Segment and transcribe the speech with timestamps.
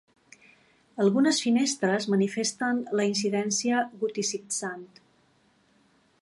[1.03, 4.83] Algunes finestres manifesten la incidència goticitzant.